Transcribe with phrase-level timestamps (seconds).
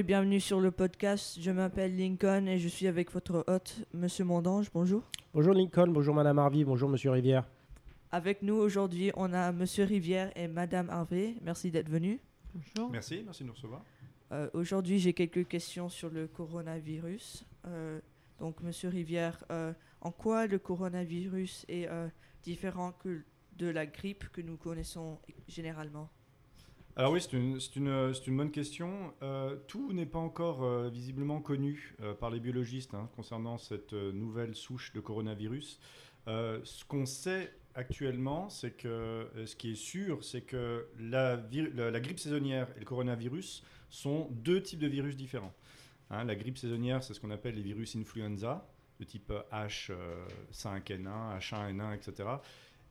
[0.00, 1.36] et bienvenue sur le podcast.
[1.42, 4.70] Je m'appelle Lincoln et je suis avec votre hôte, Monsieur Mondange.
[4.72, 5.02] Bonjour.
[5.34, 7.44] Bonjour Lincoln, bonjour Madame Harvey, bonjour Monsieur Rivière.
[8.10, 11.34] Avec nous aujourd'hui, on a Monsieur Rivière et Madame Harvey.
[11.42, 12.18] Merci d'être venus.
[12.54, 12.90] Bonjour.
[12.90, 13.84] Merci, merci de nous recevoir.
[14.32, 17.44] Euh, aujourd'hui, j'ai quelques questions sur le coronavirus.
[17.66, 18.00] Euh,
[18.38, 21.90] donc, Monsieur Rivière, euh, en quoi le coronavirus est
[22.42, 23.20] différent que
[23.58, 26.08] de la grippe que nous connaissons généralement?
[26.96, 29.14] Alors oui, c'est une, une, une, bonne question.
[29.22, 33.92] Euh, tout n'est pas encore euh, visiblement connu euh, par les biologistes hein, concernant cette
[33.92, 35.78] nouvelle souche de coronavirus.
[36.26, 41.40] ce qu'on sait actuellement, c'est que ce qui est sûr, c'est que la,
[41.74, 45.54] la, grippe saisonnière et le coronavirus sont deux types de virus différents.
[46.10, 48.66] Hein, la grippe saisonnière, c'est ce qu'on appelle les virus influenza,
[48.98, 52.28] de type H5N1, H1N1, etc.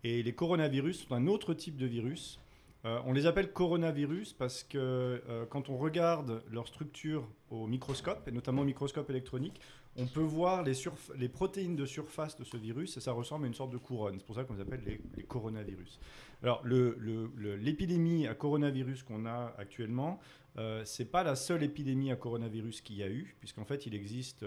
[0.06, 2.40] Et les coronavirus sont un autre type de virus
[2.86, 8.26] euh, on les appelle coronavirus parce que euh, quand on regarde leur structure au microscope,
[8.28, 9.60] et notamment au microscope électronique,
[9.98, 13.54] on peut voir les, protéines de surface de ce virus et ça ressemble à une
[13.54, 14.16] sorte de couronne.
[14.20, 16.00] C'est pour ça qu'on les appelle les, coronavirus.
[16.42, 20.22] Alors, l'épidémie à coronavirus qu'on a actuellement,
[20.58, 23.88] euh, ce n'est pas la seule épidémie à coronavirus qu'il y a eu, puisqu'en fait,
[23.88, 24.46] il existe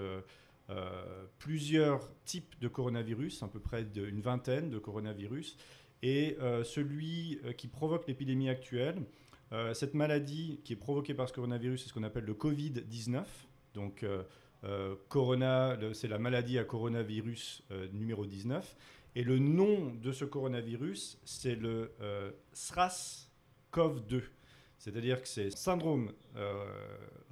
[1.38, 5.58] plusieurs types de coronavirus, à peu près une vingtaine de coronavirus.
[6.02, 9.02] Et euh, celui euh, qui provoque l'épidémie actuelle,
[9.52, 13.24] euh, cette maladie qui est provoquée par ce coronavirus, c'est ce qu'on appelle le Covid-19.
[13.74, 14.04] Donc,
[15.08, 18.76] corona, c'est la maladie à coronavirus numéro 19.
[19.16, 21.90] Et le nom de ce coronavirus, c'est le
[22.54, 24.22] SRAS-CoV-2.
[24.78, 26.12] C'est-à-dire que c'est syndrome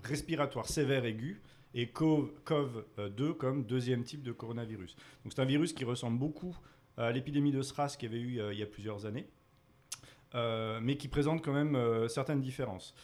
[0.03, 1.43] respiratoire sévère aigu
[1.75, 4.97] et CoV-2 comme deuxième type de coronavirus.
[5.23, 6.57] Donc c'est un virus qui ressemble beaucoup
[6.99, 9.27] l'épidémie de SRAS qu'il y avait eu euh, il y a plusieurs années,
[10.35, 12.95] euh, mais qui présente quand même euh, certaines différences.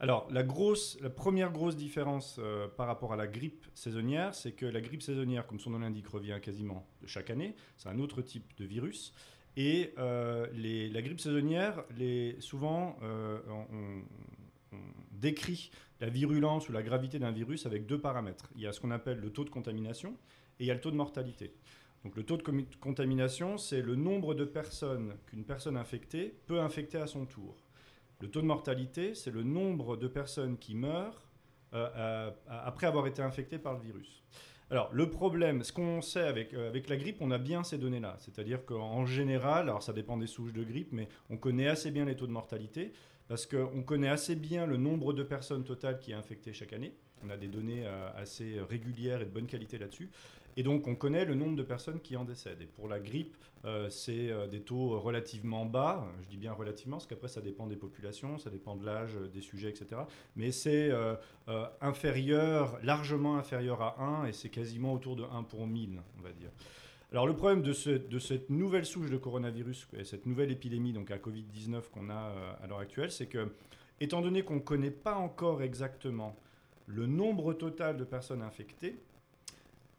[0.00, 2.40] Alors, la, grosse, la première grosse différence
[2.76, 6.08] par rapport à la grippe saisonnière, c'est que la grippe saisonnière, comme son nom l'indique,
[6.08, 7.54] revient quasiment de chaque année.
[7.76, 9.14] C'est un autre type de virus.
[9.56, 14.02] Et la grippe saisonnière, les, souvent, on,
[15.12, 15.70] décrit
[16.00, 18.50] la virulence ou la gravité d'un virus avec deux paramètres.
[18.56, 20.16] Il y a ce qu'on appelle le taux de contamination
[20.58, 21.54] et il y a le taux de mortalité.
[22.04, 22.42] Donc le taux de
[22.80, 27.56] contamination, c'est le nombre de personnes qu'une personne infectée peut infecter à son tour.
[28.20, 31.28] Le taux de mortalité, c'est le nombre de personnes qui meurent
[31.74, 34.22] euh, après avoir été infectées par le virus.
[34.70, 37.78] Alors le problème, ce qu'on sait avec, euh, avec la grippe, on a bien ces
[37.78, 38.16] données-là.
[38.18, 42.04] C'est-à-dire qu'en général, alors ça dépend des souches de grippe, mais on connaît assez bien
[42.04, 42.92] les taux de mortalité
[43.28, 46.94] parce qu'on connaît assez bien le nombre de personnes totales qui est infectées chaque année.
[47.24, 50.10] On a des données euh, assez régulières et de bonne qualité là-dessus.
[50.56, 52.60] Et donc, on connaît le nombre de personnes qui en décèdent.
[52.60, 56.06] Et pour la grippe, euh, c'est euh, des taux relativement bas.
[56.22, 59.40] Je dis bien relativement, parce qu'après, ça dépend des populations, ça dépend de l'âge, des
[59.40, 60.02] sujets, etc.
[60.36, 60.90] Mais c'est
[61.80, 66.32] inférieur, largement inférieur à 1, et c'est quasiment autour de 1 pour 1000, on va
[66.32, 66.50] dire.
[67.12, 71.10] Alors, le problème de, de cette nouvelle souche de coronavirus, et cette nouvelle épidémie, donc
[71.10, 72.32] à Covid-19 qu'on a
[72.62, 73.52] à l'heure actuelle, c'est que,
[74.00, 76.36] étant donné qu'on ne connaît pas encore exactement
[76.86, 78.98] le nombre total de personnes infectées,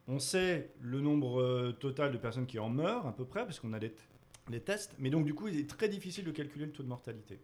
[0.08, 3.60] on sait le nombre euh, total de personnes qui en meurent, à peu près, parce
[3.60, 4.94] qu'on a les, tests.
[5.00, 7.40] Mais donc, du coup, il est très difficile de calculer le taux de mortalité.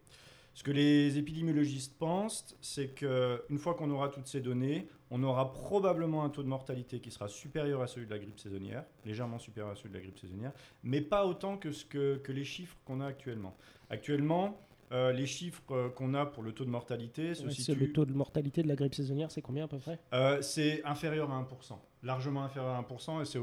[0.52, 5.52] Ce que les épidémiologistes pensent, c'est qu'une fois qu'on aura toutes ces données, on aura
[5.52, 9.38] probablement un taux de mortalité qui sera supérieur à celui de la grippe saisonnière, légèrement
[9.38, 10.52] supérieur à celui de la grippe saisonnière,
[10.82, 13.56] mais pas autant que, ce que, les chiffres qu'on a actuellement.
[13.90, 14.60] Actuellement,
[14.92, 18.12] euh, les chiffres euh, qu'on a pour le taux de mortalité se Le taux de
[18.12, 20.00] mortalité de la grippe saisonnière, c'est combien à peu près?
[20.42, 23.38] C'est inférieur à 1% largement inférieur à 1%, et c'est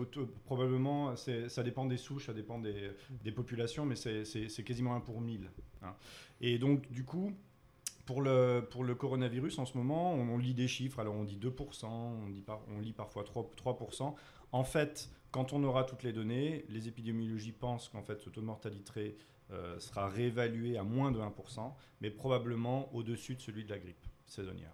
[0.46, 2.92] probablement, ça dépend des souches, ça dépend des,
[3.24, 5.50] des populations, mais c'est quasiment 1 pour 1000.
[5.84, 5.94] Hein.
[6.42, 7.34] Et donc, du coup,
[8.06, 11.38] pour le, pour le coronavirus, en ce moment, on, lit des chiffres, alors on dit
[11.38, 14.16] 2%, on, dit par, on lit parfois 3%, 3%.
[14.54, 18.42] En fait, quand on aura toutes les données, les épidémiologies pensent qu'en fait, ce taux
[18.42, 19.18] de mortalité
[19.52, 24.06] euh, sera réévalué à moins de 1%, mais probablement au-dessus de celui de la grippe
[24.26, 24.74] saisonnière.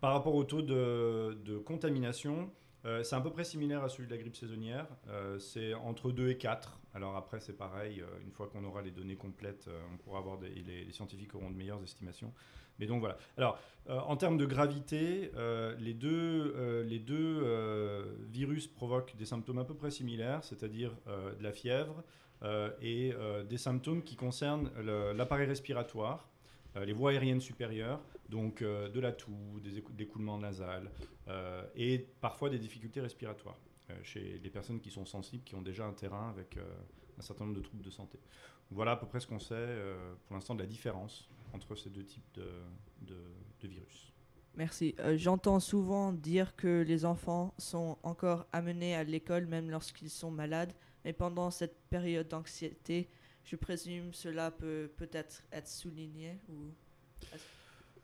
[0.00, 2.50] Par rapport au taux de, contamination,
[2.86, 4.86] euh, c'est à peu près similaire à celui de la grippe saisonnière.
[5.08, 6.80] Euh, c'est entre 2 et 4.
[6.94, 8.02] Alors après, c'est pareil.
[8.24, 11.56] Une fois qu'on aura les données complètes, on pourra avoir des, les, scientifiques auront de
[11.56, 12.32] meilleures estimations.
[12.78, 13.18] Mais donc voilà.
[13.36, 15.30] Alors, en termes de gravité,
[15.78, 17.44] les deux, les deux
[18.30, 22.02] virus provoquent des symptômes à peu près similaires, c'est-à-dire de la fièvre
[22.80, 23.12] et
[23.48, 24.70] des symptômes qui concernent
[25.14, 26.28] l'appareil respiratoire.
[26.74, 30.90] les voies aériennes supérieures, donc de la toux, des écoulements nasales,
[31.28, 33.58] euh, et parfois des difficultés respiratoires
[33.90, 36.64] euh, chez les personnes qui sont sensibles, qui ont déjà un terrain avec euh,
[37.18, 38.18] un certain nombre de troubles de santé.
[38.70, 39.76] Voilà à peu près ce qu'on sait
[40.24, 42.40] pour l'instant de la différence entre ces deux types
[43.02, 44.12] de, virus.
[44.56, 44.94] Merci.
[44.98, 50.30] Euh, J'entends souvent dire que les enfants sont encore amenés à l'école même lorsqu'ils sont
[50.30, 50.72] malades,
[51.04, 53.08] mais pendant cette période d'anxiété,
[53.44, 56.72] je présume cela peut peut-être être souligné ou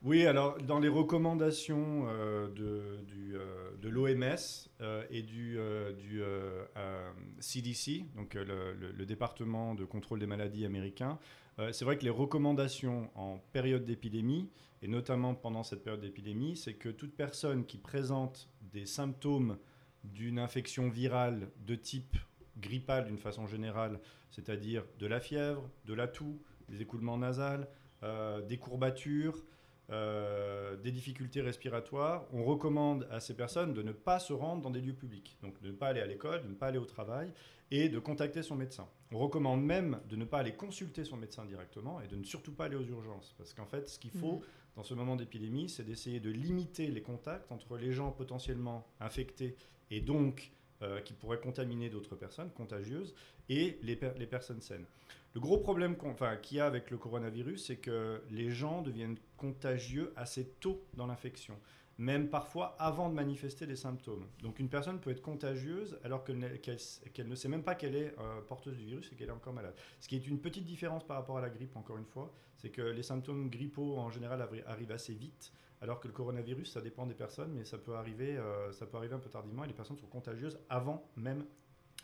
[0.03, 3.05] Oui, alors dans les recommandations euh, de,
[3.35, 4.37] euh, de l'OMS
[4.81, 7.11] euh, et du, euh, du euh, euh,
[7.41, 11.19] CDC, donc euh, le, le- le département de contrôle des maladies américain,
[11.59, 14.49] euh, c'est vrai que les recommandations en période d'épidémie,
[14.83, 19.59] et notamment pendant cette période d'épidémie, c'est que toute personne qui présente des symptômes
[20.05, 22.17] d'une infection virale de type
[22.61, 24.01] grippal d'une façon générale,
[24.31, 27.69] c'est-à-dire de la fièvre, de la toux, des écoulements nasales,
[28.03, 29.45] euh, des courbatures,
[29.91, 34.71] euh, des difficultés respiratoires, on recommande à ces personnes de ne pas se rendre dans
[34.71, 36.85] des lieux publics, donc de ne pas aller à l'école, de ne pas aller au
[36.85, 37.33] travail
[37.71, 38.87] et de contacter son médecin.
[39.13, 42.53] On recommande même de ne pas aller consulter son médecin directement et de ne surtout
[42.53, 44.45] pas aller aux urgences, parce qu'en fait, ce qu'il faut Mhm.
[44.77, 49.57] dans ce moment d'épidémie, c'est d'essayer de limiter les contacts entre les gens potentiellement infectés
[49.91, 50.53] et donc
[50.83, 53.15] euh, qui pourraient contaminer d'autres personnes contagieuses
[53.49, 54.87] et les, per- les personnes saines.
[55.35, 55.97] Le gros problème
[56.43, 61.07] qu'il y a avec le coronavirus, c'est que les gens deviennent contagieux assez tôt dans
[61.07, 61.55] l'infection,
[61.99, 64.27] même parfois avant de manifester des symptômes.
[64.43, 68.41] Donc une personne peut être contagieuse alors qu'elle ne sait même pas qu'elle est euh,
[68.41, 69.75] porteuse du virus et qu'elle est encore malade.
[70.01, 72.71] Ce qui est une petite différence par rapport à la grippe, encore une fois, c'est
[72.71, 77.07] que les symptômes grippaux en général arrivent assez vite, alors que le coronavirus, ça dépend
[77.07, 79.75] des personnes, mais ça peut arriver, euh, ça peut arriver un peu tardivement et les
[79.75, 81.45] personnes sont contagieuses avant même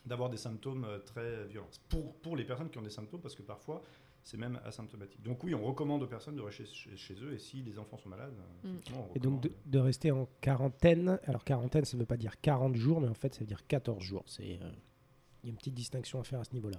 [0.06, 1.70] d'avoir des symptômes euh, très violents.
[1.88, 3.82] Pour, pour les personnes qui ont des symptômes, parce que parfois,
[4.22, 5.22] c'est même asymptomatique.
[5.22, 7.98] Donc oui, on recommande aux personnes de rester chez, chez eux, et si les enfants
[7.98, 8.34] sont malades,
[8.64, 8.78] euh, Mm.
[8.96, 11.18] on Et donc de, rester en quarantaine.
[11.24, 13.66] Alors quarantaine, ça ne veut pas dire 40 jours, mais en fait, ça veut dire
[13.66, 14.24] 14 jours.
[14.26, 14.70] C'est, euh,
[15.42, 16.78] Il y a une petite distinction à faire à ce niveau-là.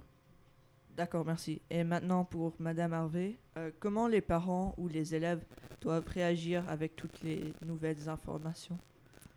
[0.96, 1.60] D'accord, merci.
[1.68, 5.44] Et maintenant pour Madame Harvey, euh, comment les parents ou les élèves
[5.82, 8.78] doivent réagir avec toutes les nouvelles informations?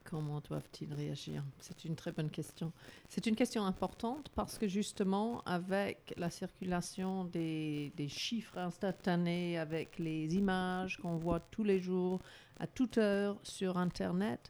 [0.06, 1.44] Comment doivent-ils réagir?
[1.60, 2.72] C'est une très bonne question.
[3.10, 10.34] C'est une question importante parce que justement, avec la circulation des, chiffres instantanés, avec les
[10.36, 12.22] images qu'on voit tous les jours,
[12.58, 14.50] à toute heure sur Internet,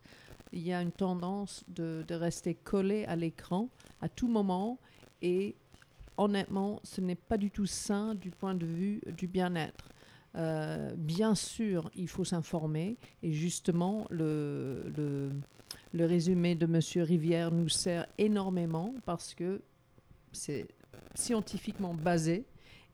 [0.52, 3.68] il y a une tendance de, de rester collé à l'écran
[4.00, 4.78] à tout moment
[5.24, 5.56] et
[6.20, 9.90] honnêtement, ce n'est pas du tout sain du point de vue du bien-être.
[10.36, 15.32] Euh, bien sûr, il faut s'informer et justement, le, le,
[15.94, 16.80] le résumé de M.
[17.04, 19.62] Rivière nous sert énormément parce que
[20.32, 20.68] c'est
[21.16, 22.46] scientifiquement basé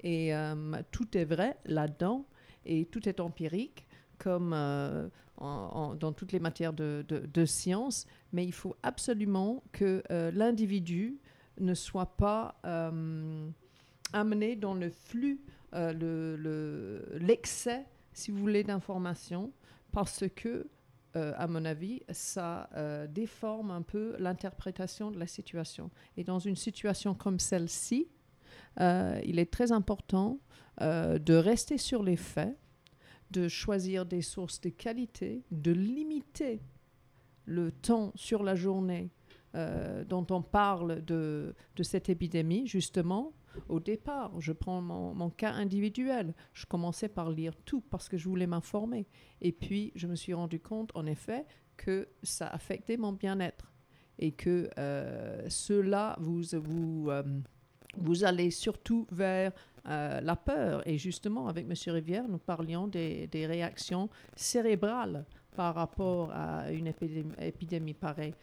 [0.02, 0.56] et euh,
[0.92, 2.26] tout est vrai là-dedans
[2.66, 3.86] et tout est empirique
[4.18, 10.02] comme euh, en- dans toutes les matières de, de, science, mais il faut absolument que
[10.34, 11.18] l'individu
[11.60, 13.50] ne soit pas euh,
[14.14, 15.42] amené dans le flux,
[15.74, 19.52] euh, le- le- l'excès, si vous voulez, d'informations,
[19.92, 20.68] parce que,
[21.16, 25.90] euh, à mon avis, ça euh, déforme un peu l'interprétation de la situation.
[26.18, 28.08] Et dans une situation comme celle-ci,
[28.80, 30.40] il est très important
[30.78, 32.58] de rester sur les faits,
[33.32, 36.62] de choisir des sources de qualité, de limiter
[37.46, 39.10] le temps sur la journée
[39.56, 43.32] euh, dont on parle de, cette épidémie, justement,
[43.70, 46.34] au départ, je prends mon, cas individuel.
[46.54, 49.08] Je commençais par lire tout parce que je voulais m'informer.
[49.42, 51.46] Et puis, je me suis rendu compte, en effet,
[51.78, 53.72] que ça affectait mon bien-être.
[54.20, 57.24] Et que euh, cela, vous, vous, euh,
[57.96, 59.54] vous allez surtout vers
[59.86, 60.86] la peur.
[60.86, 61.94] Et justement, avec M.
[61.94, 66.92] Rivière, nous parlions des, réactions cérébrales par rapport à une
[67.40, 68.34] épidémie pareille.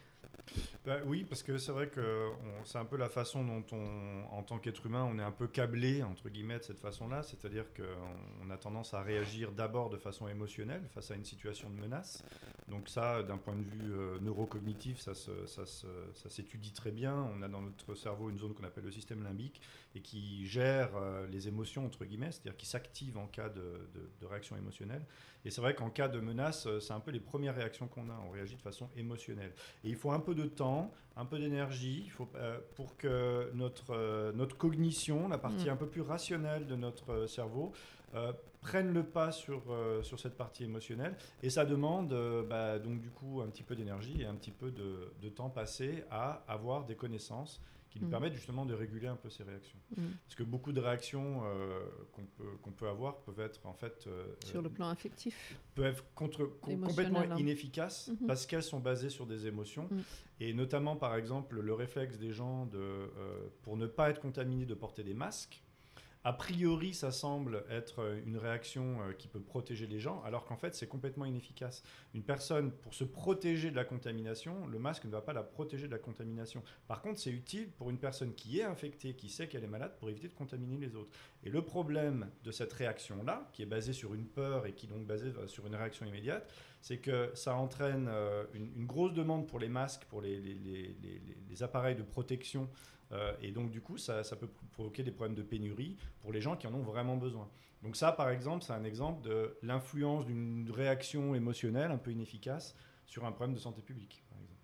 [0.85, 2.29] Bah oui, parce que c'est vrai que
[2.65, 5.47] c'est un peu la façon dont on, en tant qu'être humain, on est un peu
[5.47, 7.23] câblé, entre guillemets, de cette façon-là.
[7.23, 11.75] C'est-à-dire qu'on a tendance à réagir d'abord de façon émotionnelle face à une situation de
[11.75, 12.23] menace.
[12.67, 16.91] Donc ça, d'un point de vue euh, neurocognitif, ça, se- ça se- ça s'étudie très
[16.91, 17.15] bien.
[17.37, 19.61] On a dans notre cerveau une zone qu'on appelle le système limbique
[19.95, 23.61] et qui gère euh, les émotions, entre guillemets, c'est-à-dire qui s'active en cas de,
[23.93, 25.05] de- réaction émotionnelle.
[25.45, 28.09] Et c'est vrai qu'en cas de menace, euh, c'est un peu les premières réactions qu'on
[28.09, 28.17] a.
[28.25, 29.53] On réagit de façon émotionnelle.
[29.83, 33.91] Et il faut peu de temps, un peu d'énergie il faut, euh, pour que notre,
[33.93, 35.73] euh, notre cognition, la partie Mm.
[35.73, 37.71] un peu plus rationnelle de notre euh, cerveau,
[38.15, 41.15] euh, prenne le pas sur, euh, sur cette partie émotionnelle.
[41.41, 44.51] Et ça demande euh, bah, donc du coup un petit peu d'énergie et un petit
[44.51, 48.09] peu de, de temps passé à avoir des connaissances qui nous Mm.
[48.11, 49.77] permettent justement de réguler un peu ces réactions.
[49.97, 50.01] Mm.
[50.25, 51.41] Parce que beaucoup de réactions
[52.13, 54.07] qu'on peut, qu'on peut avoir peuvent être en fait
[54.45, 55.55] Sur le plan affectif.
[55.75, 57.35] peuvent être contre, complètement hein.
[57.37, 58.27] inefficaces Mhm.
[58.27, 59.87] parce qu'elles sont basées sur des émotions.
[59.91, 59.99] Mm.
[60.39, 63.09] Et notamment, par exemple, le réflexe des gens de,
[63.61, 65.61] pour ne pas être contaminés de porter des masques.
[66.25, 70.45] A priori, ça semble être euh, une réaction euh, qui peut protéger les gens, alors
[70.45, 71.83] qu'en fait, c'est complètement inefficace.
[72.13, 75.87] Une personne, pour se protéger de la contamination, le masque ne va pas la protéger
[75.87, 76.63] de la contamination.
[76.87, 79.97] Par contre, c'est utile pour une personne qui est infectée, qui sait qu'elle est malade,
[79.99, 81.11] pour éviter de contaminer les autres.
[81.43, 84.89] Et le problème de cette réaction-là, qui est basée sur une peur et qui est
[84.89, 86.49] donc basée euh, sur une réaction immédiate,
[86.83, 88.07] c'est que ça entraîne
[88.53, 92.69] une, grosse demande pour les masques, pour les, les appareils de protection
[93.13, 96.55] euh, et donc, du coup, ça, peut provoquer des problèmes de pénurie pour les gens
[96.55, 97.49] qui en ont vraiment besoin.
[97.83, 102.75] Donc ça, par exemple, c'est un exemple de l'influence d'une réaction émotionnelle un peu inefficace
[103.05, 104.23] sur un problème de santé publique.
[104.29, 104.61] Par exemple.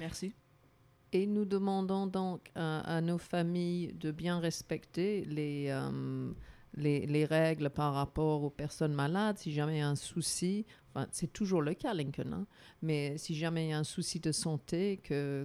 [0.00, 0.34] Merci.
[1.12, 6.32] Et nous demandons donc à, nos familles de bien respecter les, euh,
[6.74, 9.38] les, les, règles par rapport aux personnes malades.
[9.38, 12.46] Si jamais il y a un souci, enfin, c'est toujours le cas, Lincoln, hein,
[12.82, 15.00] mais si jamais il y a un souci de santé,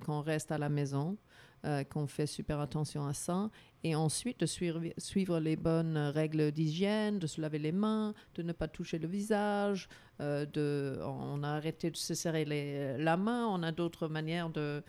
[0.05, 1.17] qu'on reste à la maison,
[1.65, 3.49] euh, qu'on fait super attention à ça.
[3.83, 8.43] Et ensuite, de suivre, suivre les bonnes règles d'hygiène, de se laver les mains, de
[8.43, 9.89] ne pas toucher le visage.
[10.21, 13.47] Euh, de, on a arrêté de se serrer les, la main.
[13.47, 14.83] On a d'autres manières de,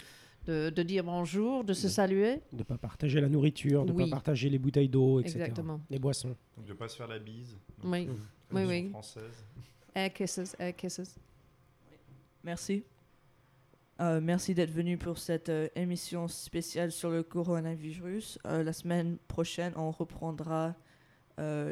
[0.47, 2.43] de, dire bonjour, de se saluer.
[2.53, 5.41] De ne pas partager la nourriture, de ne pas partager les bouteilles d'eau, etc.
[5.41, 5.81] Exactement.
[5.89, 6.37] Les boissons.
[6.57, 7.57] Donc de ne pas se faire la bise.
[7.83, 8.13] oui, mmh.
[8.53, 8.91] oui, oui.
[8.91, 9.45] Française.
[9.99, 11.19] Air kisses, air kisses.
[12.45, 12.85] Merci.
[14.01, 18.39] Euh, merci d'être venu pour cette euh, émission spéciale sur le coronavirus.
[18.47, 20.75] Euh, la semaine prochaine, on reprendra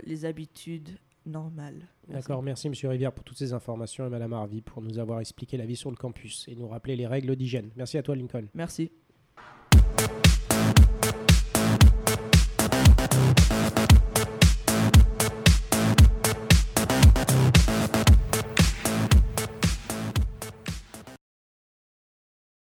[0.04, 0.90] les habitudes
[1.24, 1.88] normales.
[2.06, 5.56] D'accord, merci Monsieur Rivière pour toutes ces informations et Madame Harvey pour nous avoir expliqué
[5.56, 7.70] la vie sur le campus et nous rappeler les règles d'hygiène.
[7.74, 8.46] Merci à toi Lincoln.
[8.54, 8.92] Merci.